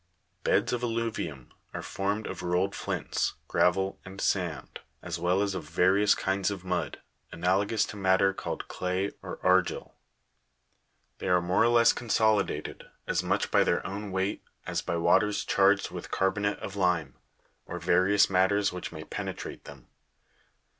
Beds 0.43 0.73
of 0.73 0.81
alluvium 0.81 1.51
are 1.75 1.83
formed 1.83 2.25
of 2.25 2.41
rolled 2.41 2.73
flints, 2.73 3.35
gravel, 3.47 3.99
and 4.03 4.19
sand, 4.19 4.79
as 5.03 5.19
well 5.19 5.43
as 5.43 5.53
of 5.53 5.63
various 5.65 6.15
kinds 6.15 6.49
of 6.49 6.63
mud, 6.65 6.99
analogous 7.31 7.85
to 7.85 7.95
matter 7.97 8.33
called 8.33 8.67
clay 8.67 9.11
or 9.21 9.37
argil. 9.43 9.91
They 11.19 11.27
are 11.27 11.39
more 11.39 11.61
or 11.63 11.67
less 11.67 11.93
consolidated, 11.93 12.85
as 13.05 13.21
much 13.21 13.51
by 13.51 13.63
their 13.63 13.85
own 13.85 14.11
weight, 14.11 14.43
as 14.65 14.81
by 14.81 14.97
waters 14.97 15.45
charged 15.45 15.91
with 15.91 16.09
carbonate 16.09 16.57
of 16.61 16.75
lime, 16.75 17.13
or 17.67 17.77
various 17.77 18.27
matters 18.27 18.73
which 18.73 18.91
may 18.91 19.03
penetrate 19.03 19.65
them. 19.65 19.85